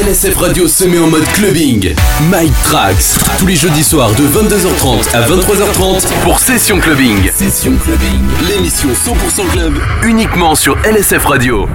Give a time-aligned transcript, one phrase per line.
[0.00, 1.94] LSF Radio se met en mode clubbing.
[2.30, 7.30] Mike Trax, tous les jeudis soirs de 22h30 à 23h30 pour Session Clubbing.
[7.30, 9.74] Session Clubbing, l'émission 100% club,
[10.04, 11.68] uniquement sur LSF Radio.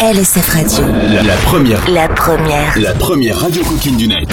[0.00, 0.84] LSF Radio.
[1.10, 1.90] La, la première.
[1.90, 2.78] La première.
[2.78, 4.28] La première radio coquine du net.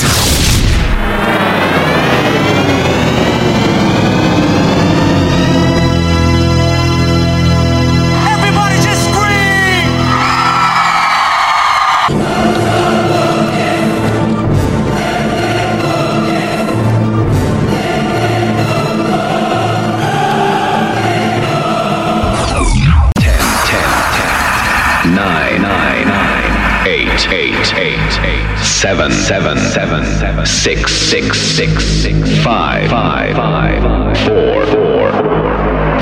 [28.86, 33.82] Seven, seven, seven, seven, six, six, six, six, five, five, five,
[34.20, 35.10] four, four,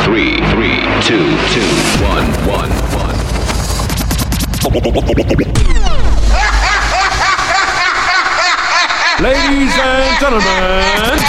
[0.03, 1.23] three, three, two,
[1.55, 1.63] two,
[2.03, 3.15] one, one, one.
[9.23, 11.19] Ladies and gentlemen,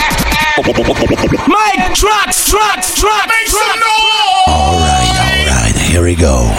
[1.46, 4.42] Mike Trucks, Trucks, Trucks, make some noise!
[4.48, 6.52] All right, all right, here we go.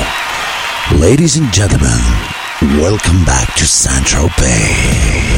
[0.97, 2.00] Ladies and gentlemen,
[2.61, 5.34] Welcome back to Central Bay.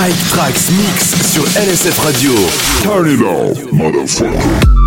[0.00, 2.32] Mike Trax Mix sur LSF Radio.
[2.82, 4.79] Turn it off, motherfucker.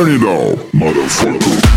[0.00, 1.69] Turn it off, motherfucker.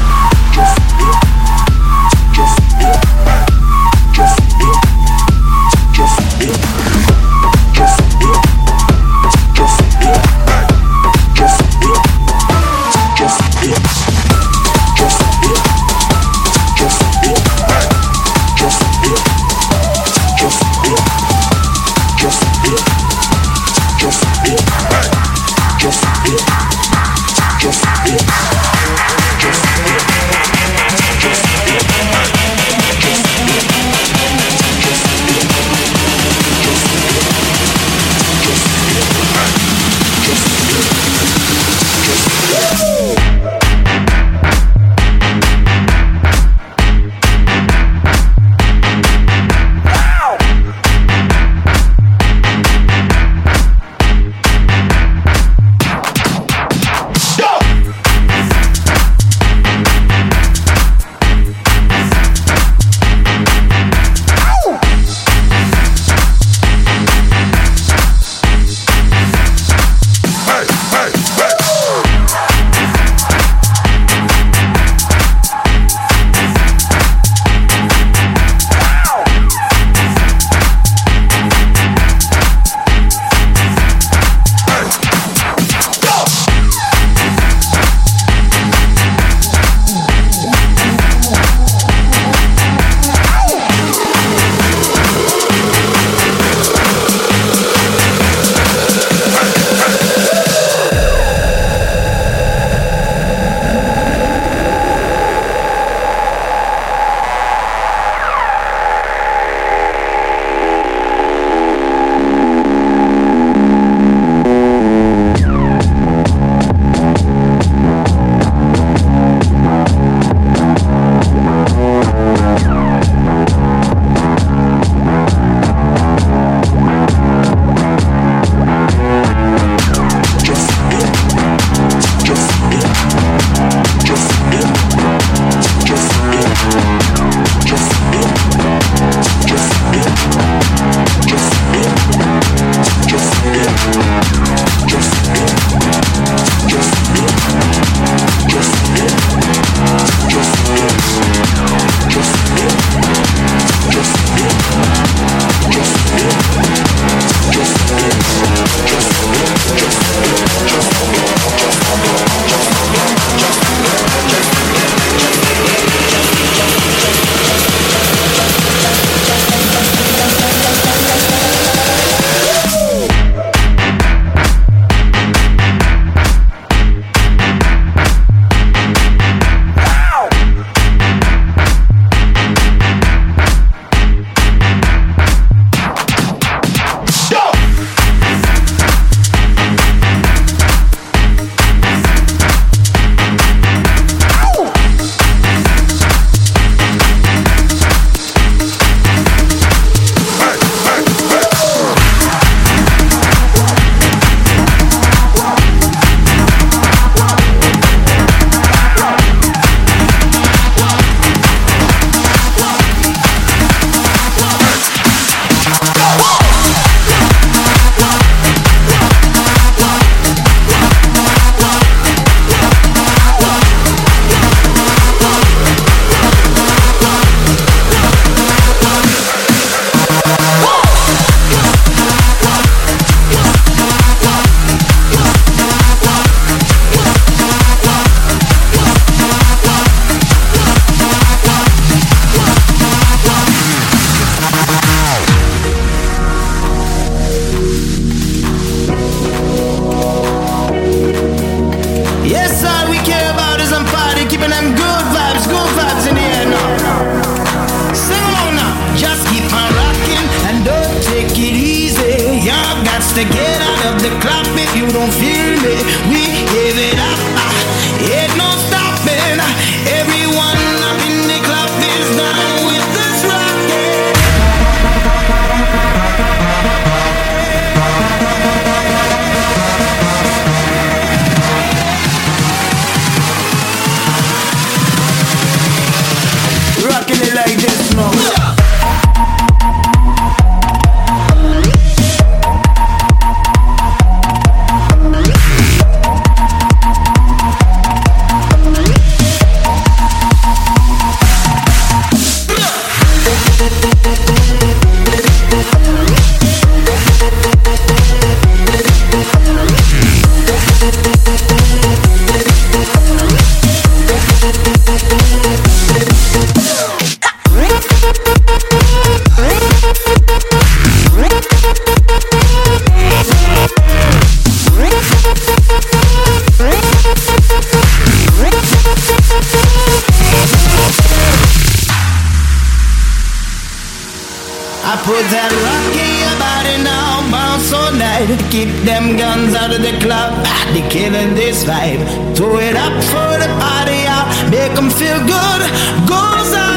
[335.31, 338.27] that rocking your body now, bounce all night.
[338.51, 340.33] Keep them guns out of the club,
[340.73, 342.03] they killing this vibe.
[342.35, 344.19] Throw it up for the party, i
[344.51, 345.61] make them feel good.
[346.09, 346.72] Goes out.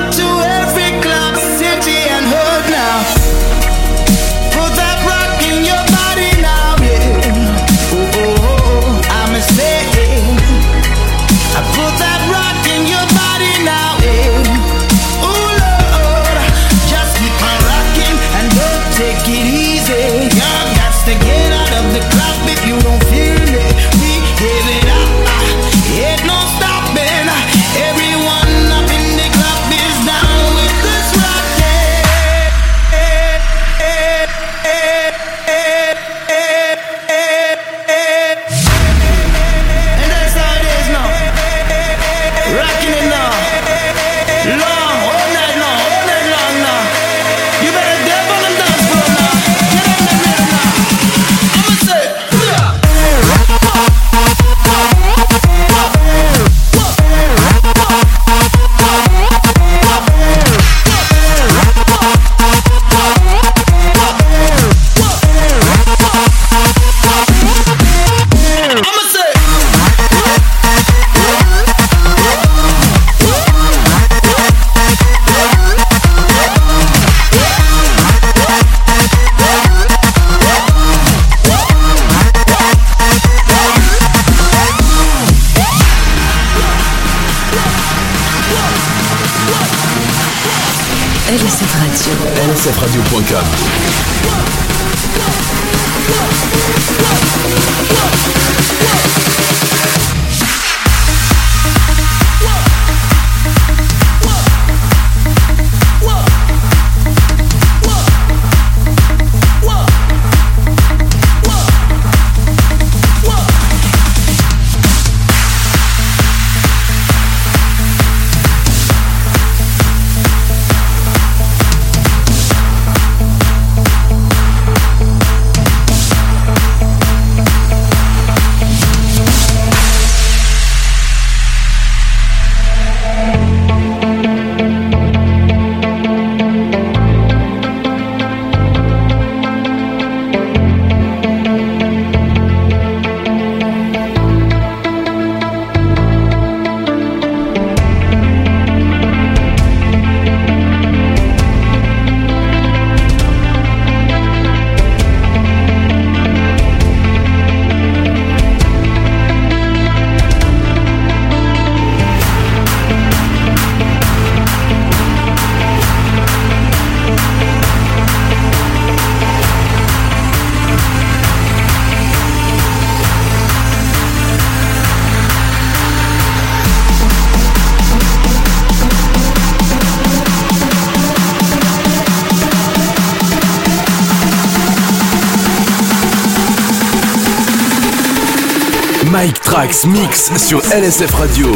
[189.66, 191.49] Max Mix sur LSF Radio.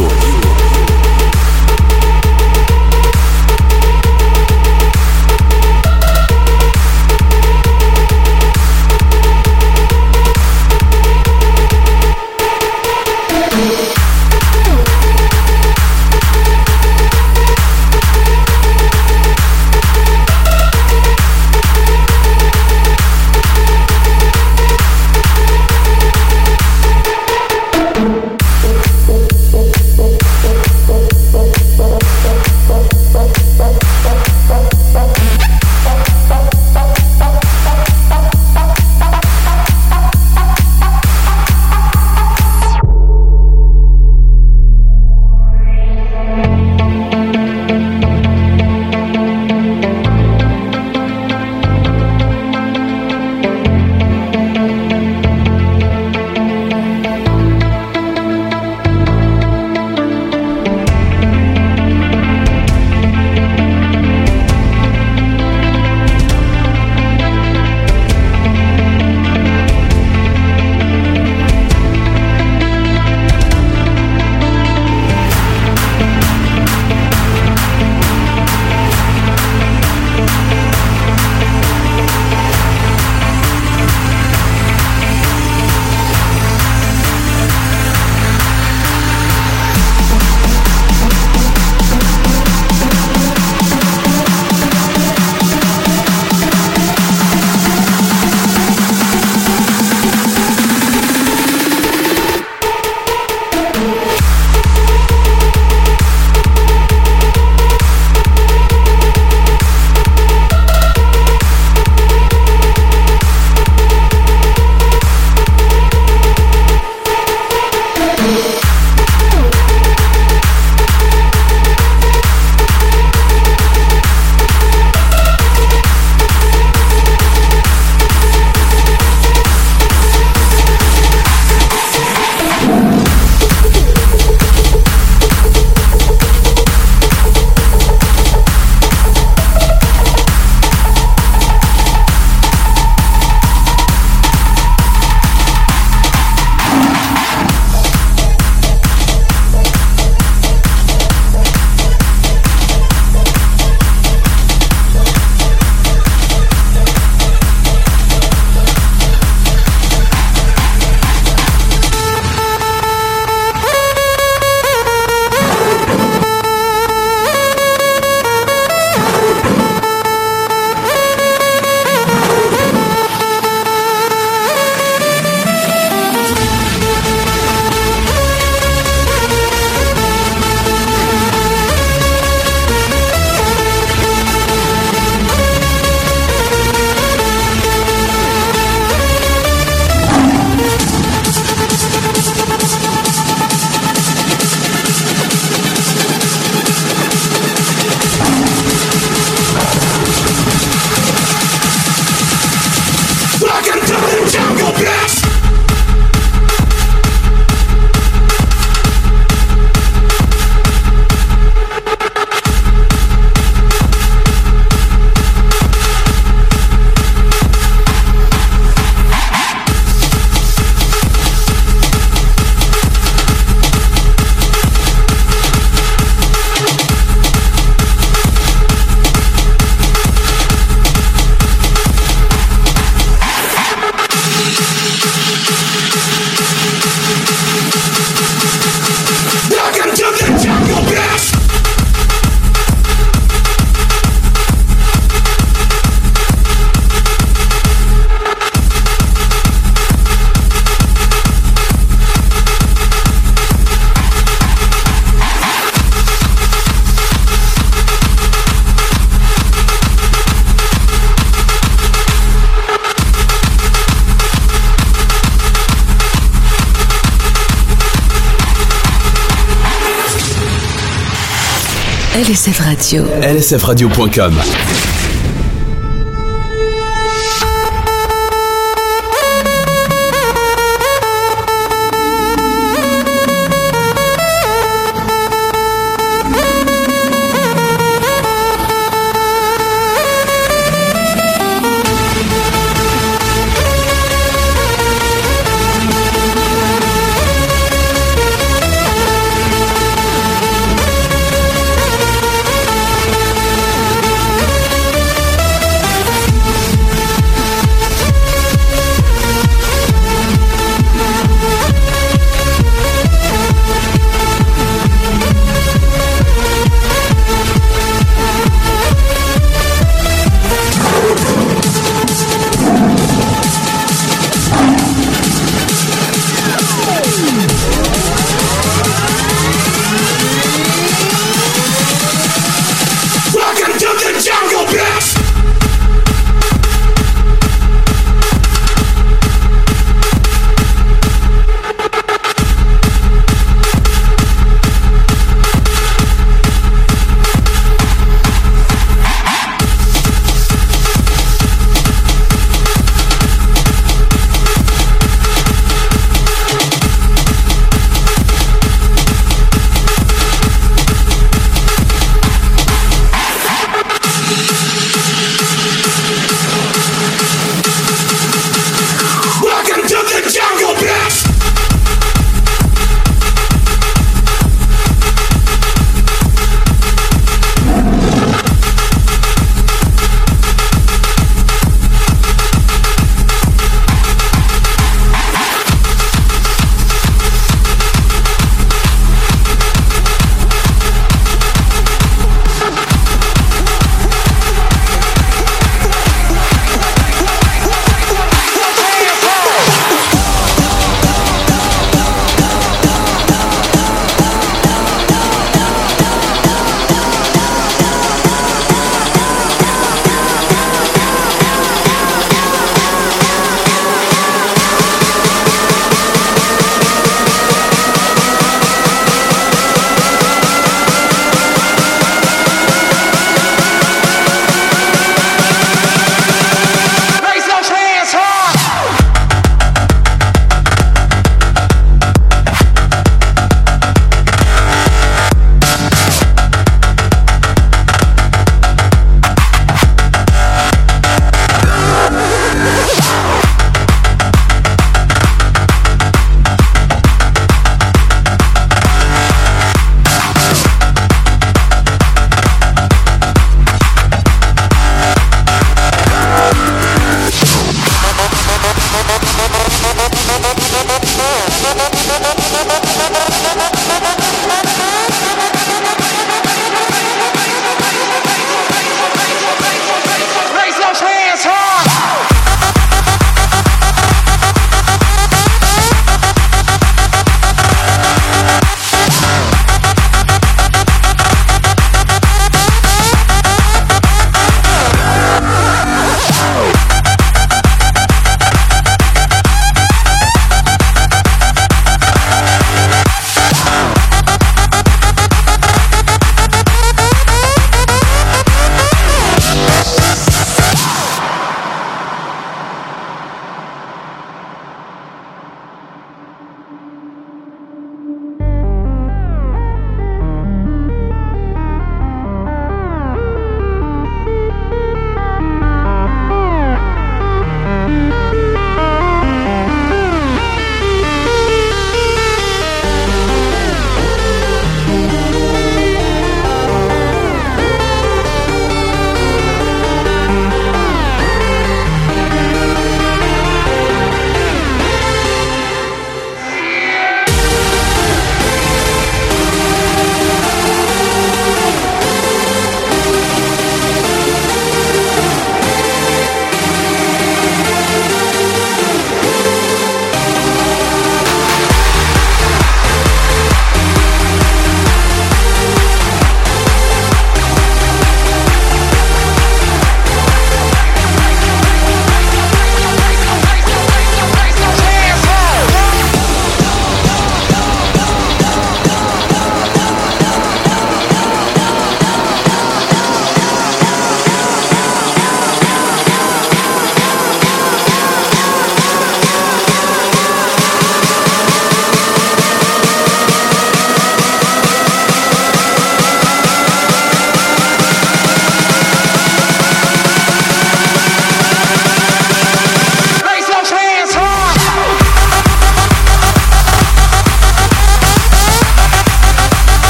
[272.21, 273.06] LSF Radio.
[273.23, 275.00] lsfradio.com.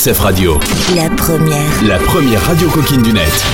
[0.00, 0.58] LSF Radio.
[0.96, 1.82] La première.
[1.82, 3.44] La première radio coquine du net.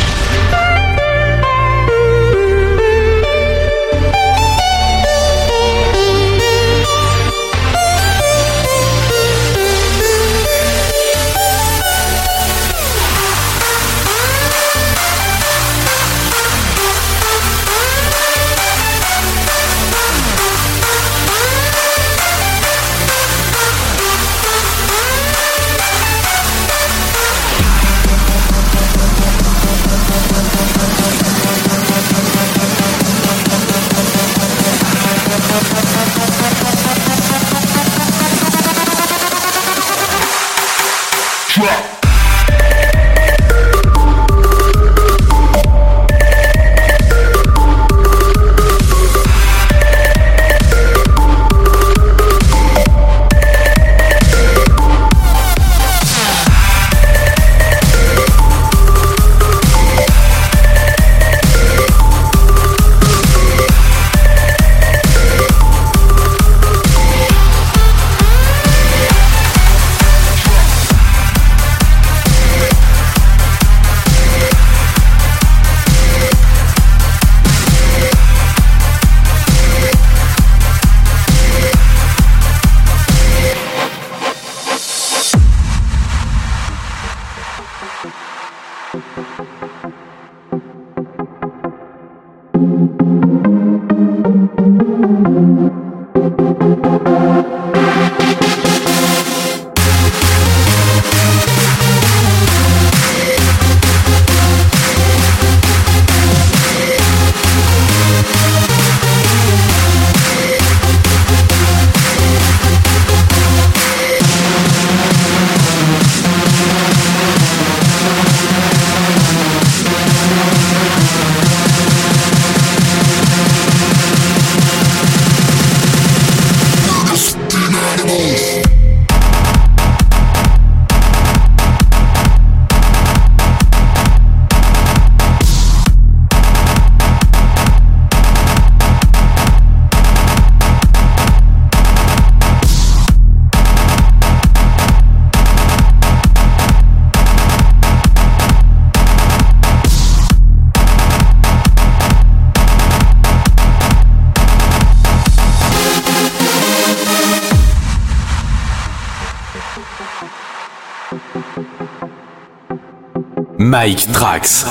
[163.66, 164.64] Mike Trax.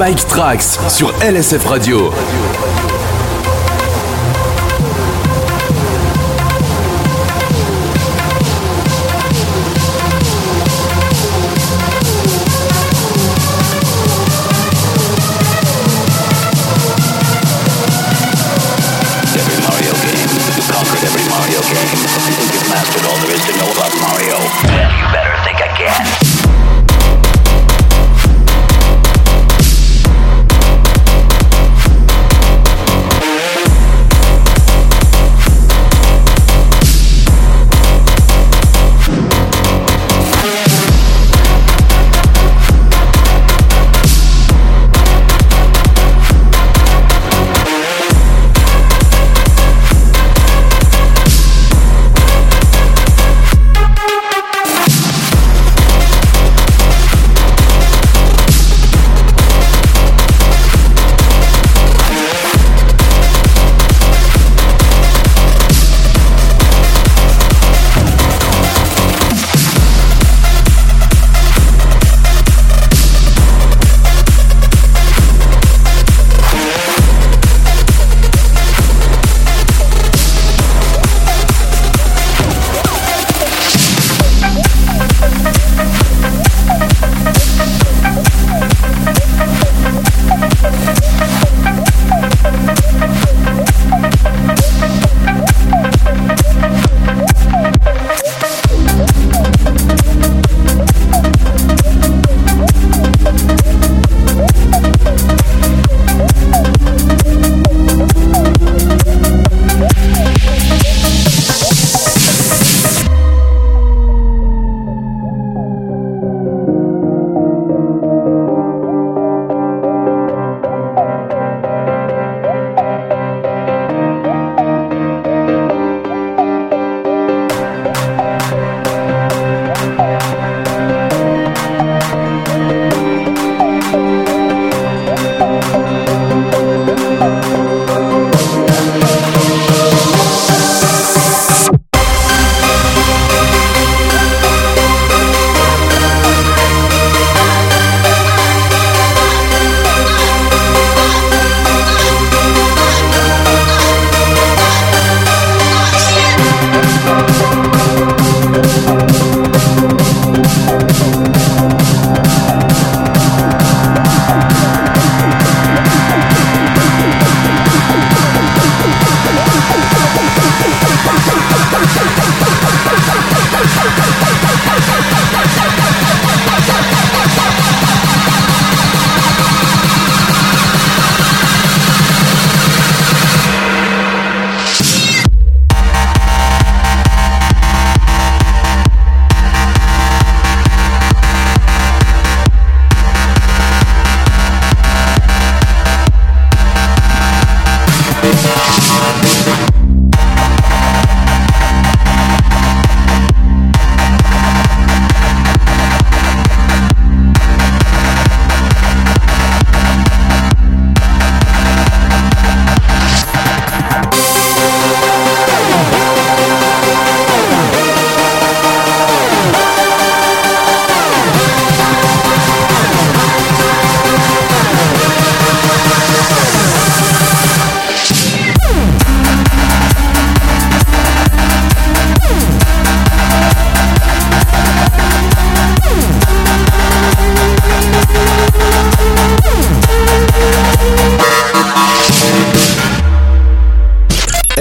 [0.00, 2.10] Mike Trax sur LSF Radio.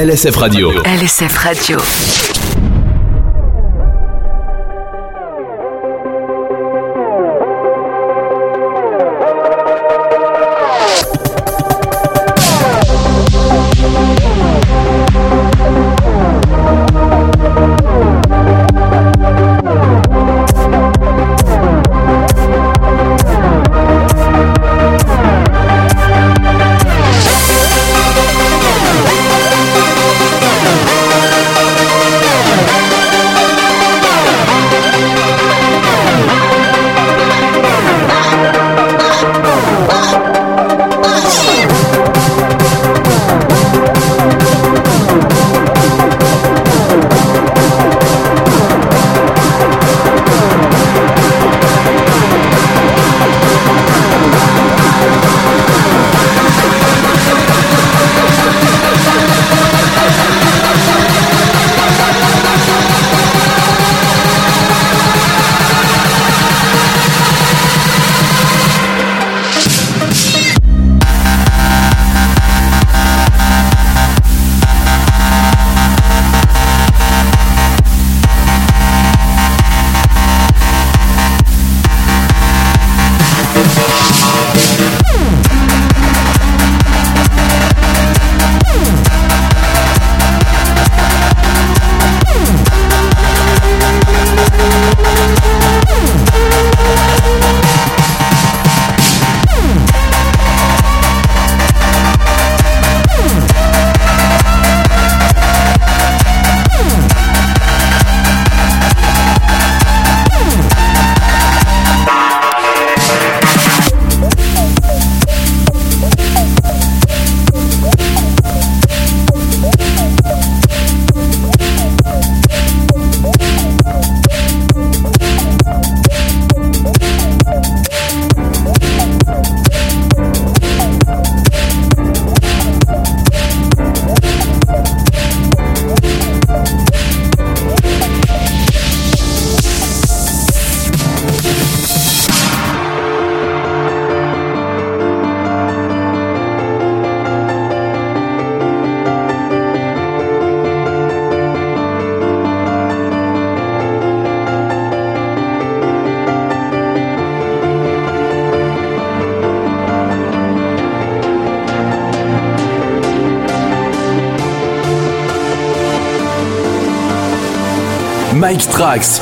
[0.10, 0.72] LSF Radio.
[0.84, 2.59] LSF Radio.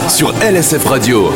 [0.07, 1.29] Sur LSF Radio.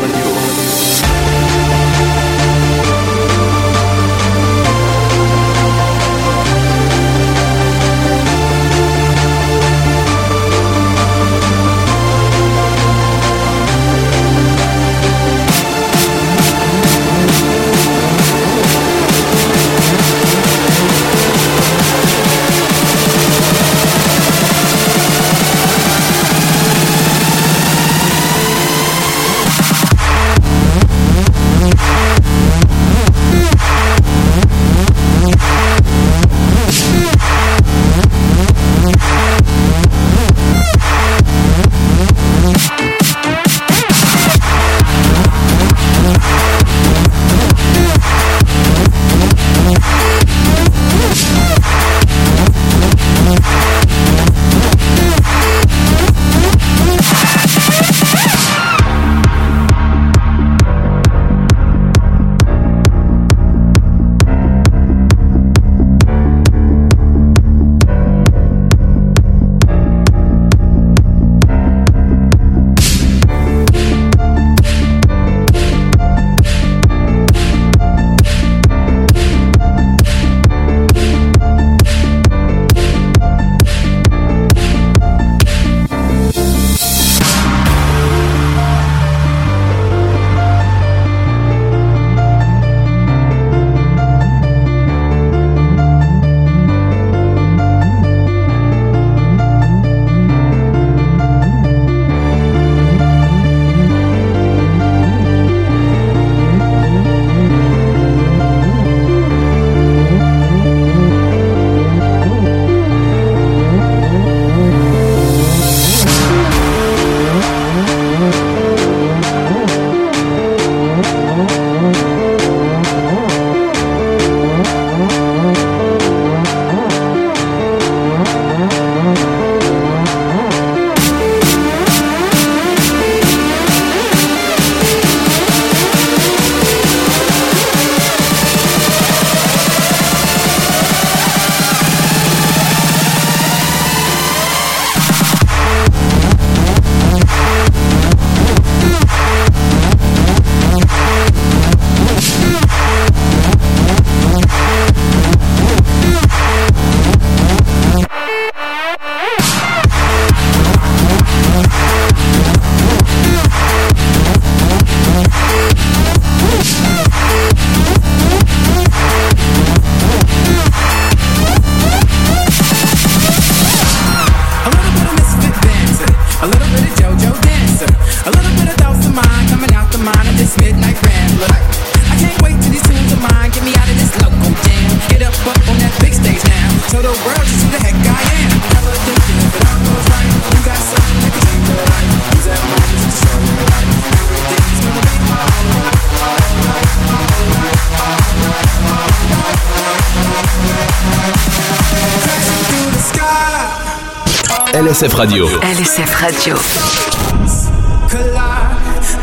[205.02, 205.46] LSF Radio.
[205.46, 206.54] LSF Radio.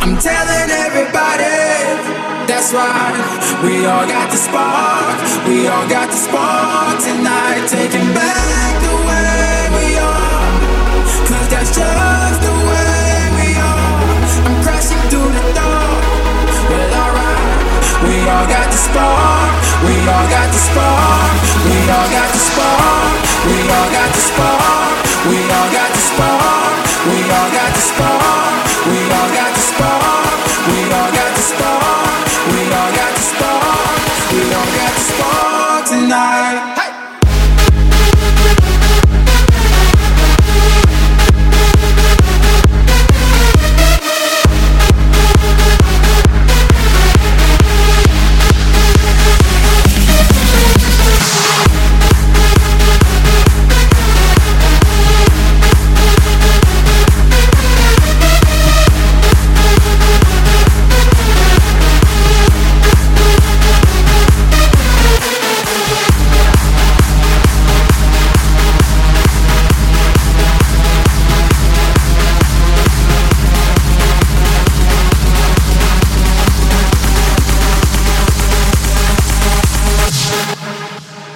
[0.04, 1.56] I'm telling everybody
[2.46, 3.16] that's why
[3.64, 5.48] we all got the spark.
[5.48, 6.89] We all got the spark.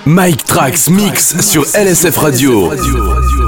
[0.06, 2.72] Mike Trax Mix sur LSF Radio.
[2.72, 3.43] LSF Radio.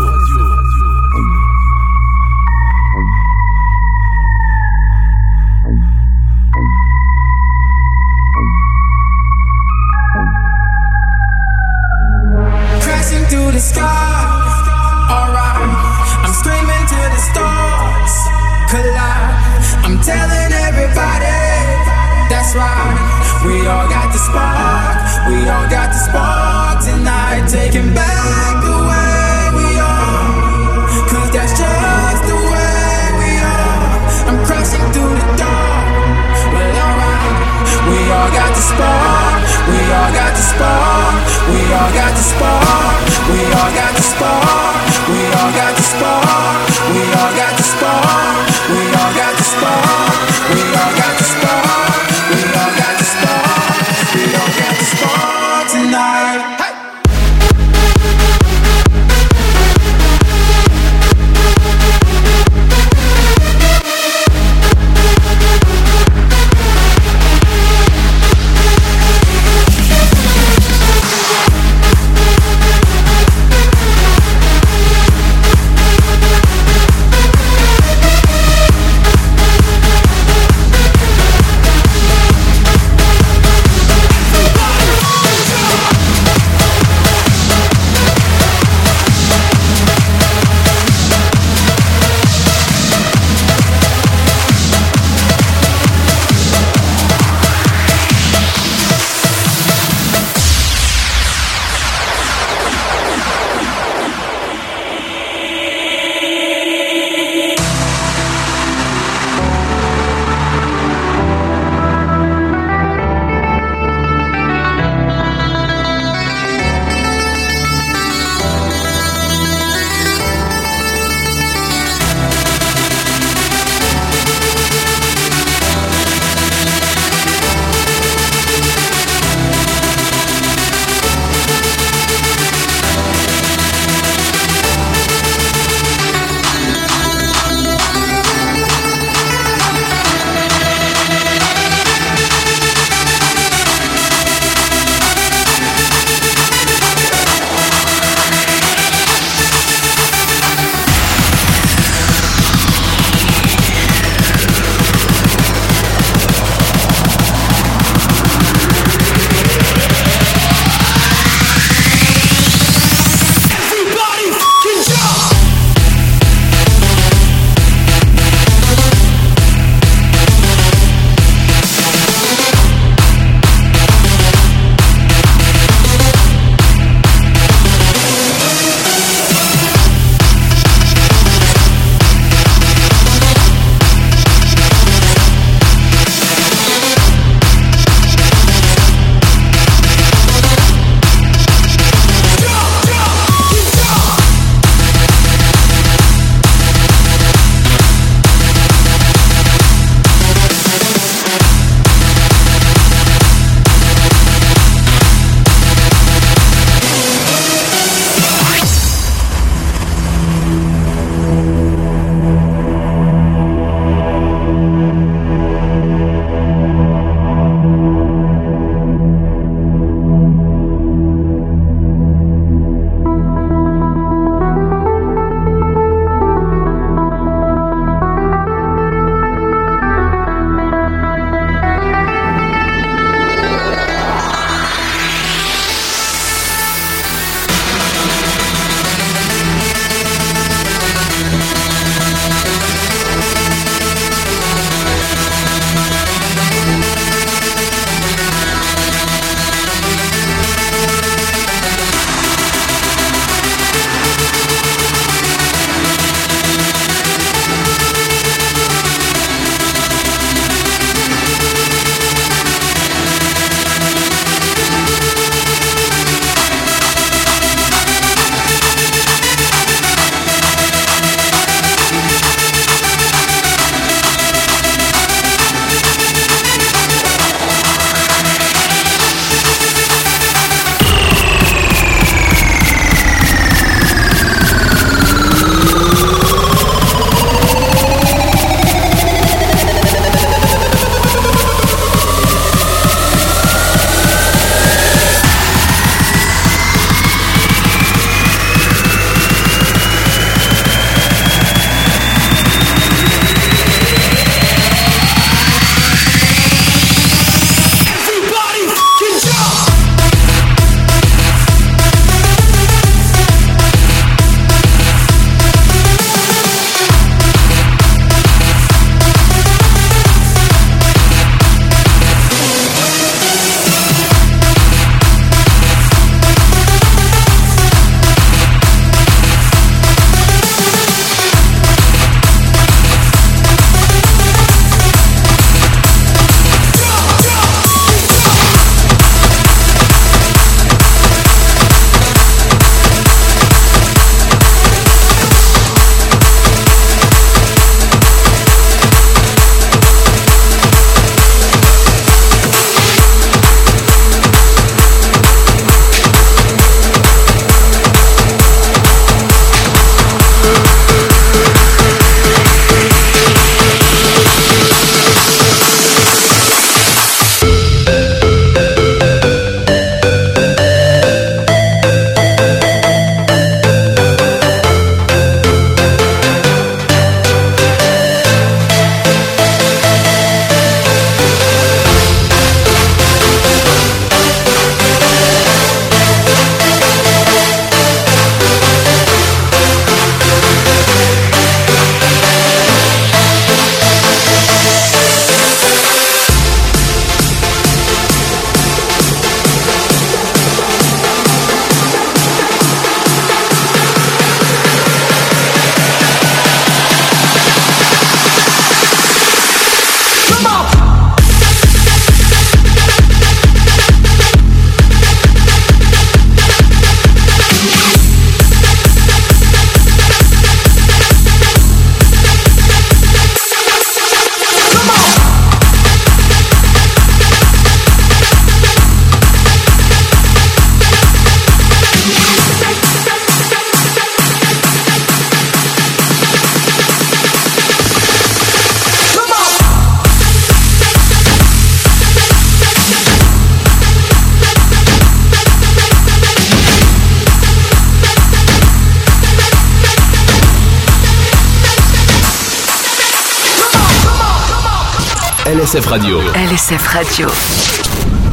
[455.45, 456.17] LSF Radio.
[456.33, 458.24] LSF Radio.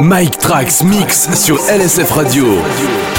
[0.00, 3.15] Mike Trax Mix sur LSF Radio.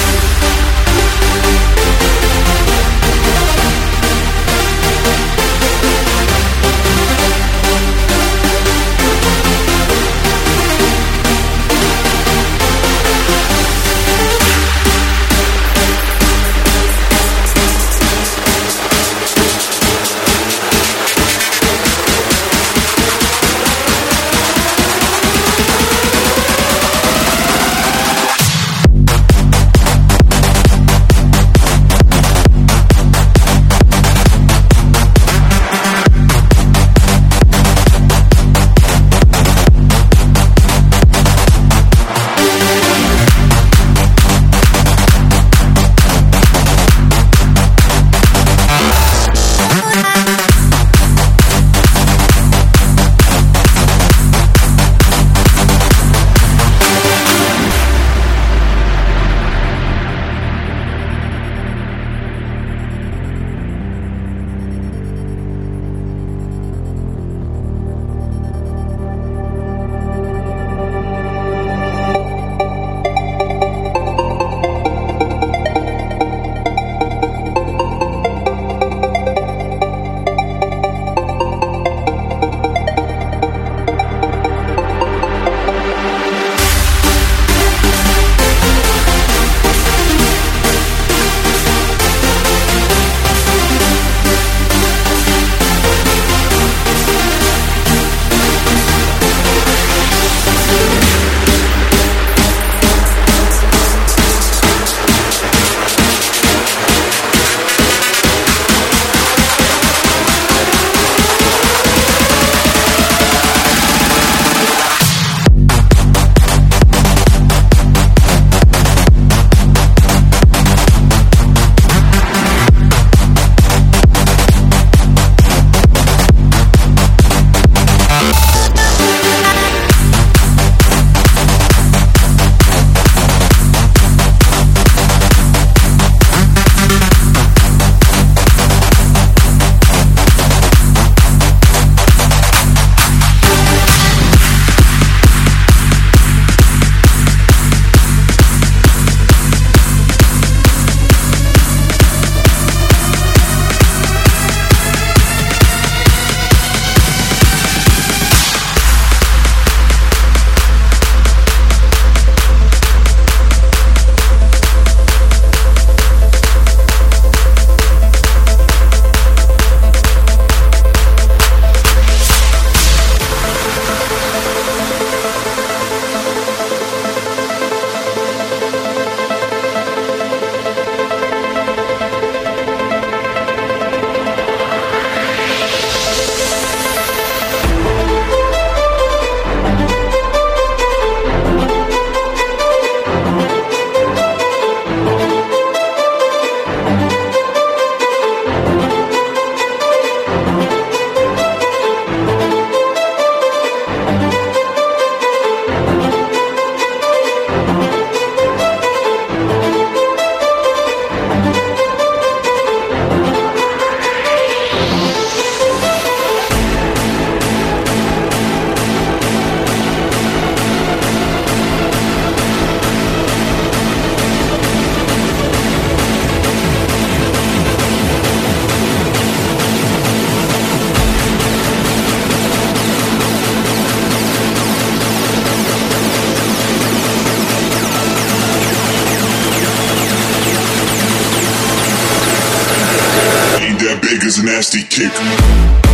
[244.39, 245.86] A nasty kick.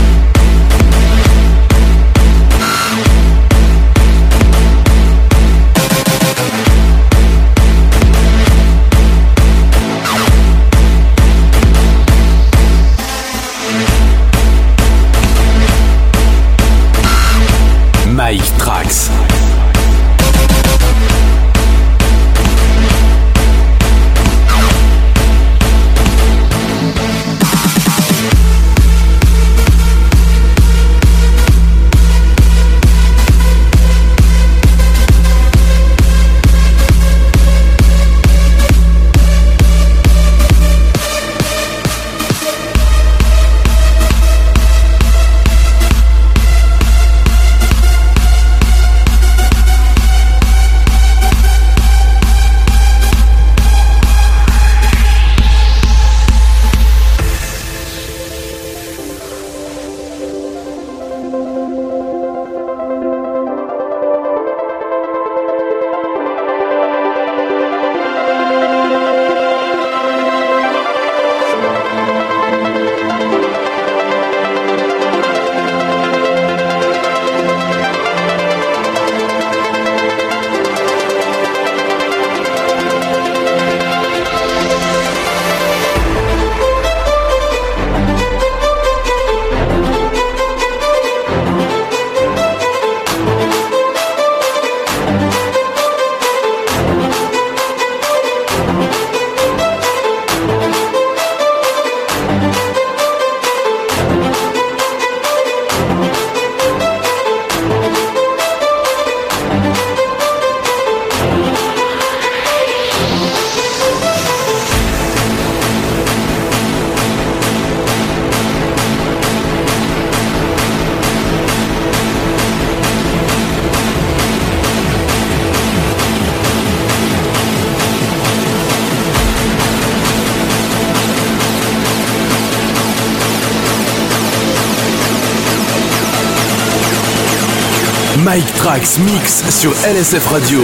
[138.34, 140.60] Mike Trax Mix sur LSF Radio.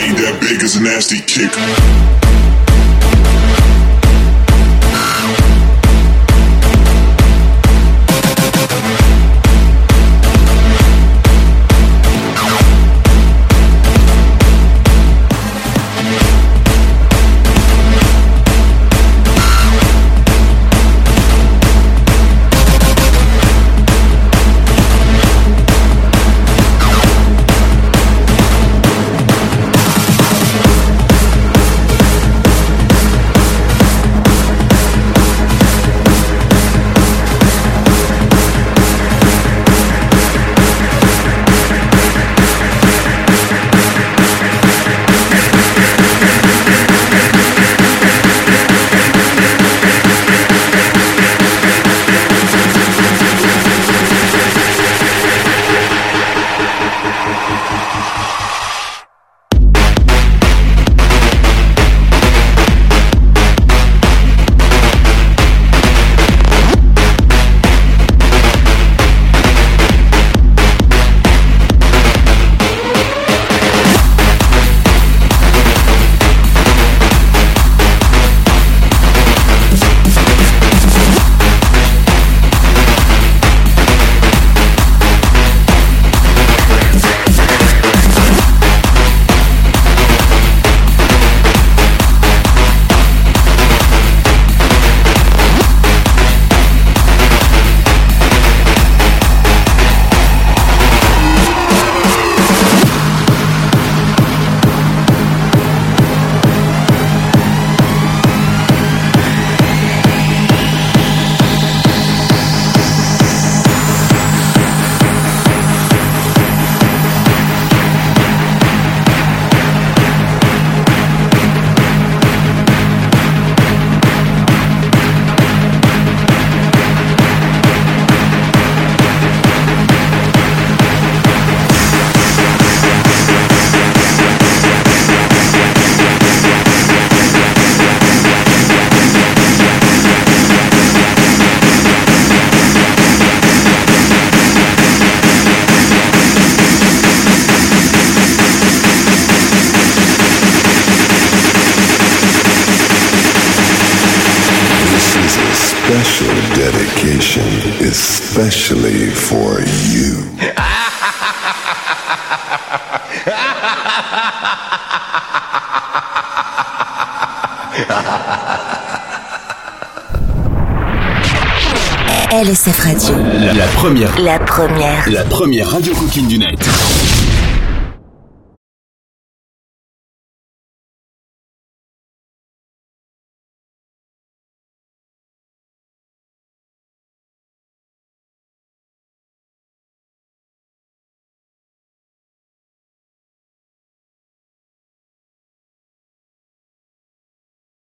[0.00, 1.50] Ain't that big as a nasty kick.